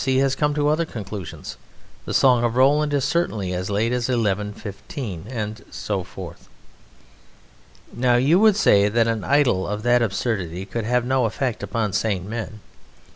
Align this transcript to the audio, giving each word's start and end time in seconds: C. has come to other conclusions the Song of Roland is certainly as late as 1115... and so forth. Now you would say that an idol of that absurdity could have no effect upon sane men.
C. 0.03 0.17
has 0.17 0.35
come 0.35 0.55
to 0.55 0.67
other 0.67 0.85
conclusions 0.85 1.57
the 2.05 2.13
Song 2.15 2.43
of 2.43 2.55
Roland 2.55 2.91
is 2.91 3.05
certainly 3.05 3.53
as 3.53 3.69
late 3.69 3.91
as 3.91 4.07
1115... 4.09 5.25
and 5.29 5.63
so 5.69 6.03
forth. 6.03 6.49
Now 7.93 8.15
you 8.15 8.39
would 8.39 8.55
say 8.57 8.89
that 8.89 9.05
an 9.05 9.23
idol 9.23 9.67
of 9.67 9.83
that 9.83 10.01
absurdity 10.01 10.65
could 10.65 10.85
have 10.85 11.05
no 11.05 11.25
effect 11.25 11.61
upon 11.61 11.93
sane 11.93 12.27
men. 12.27 12.61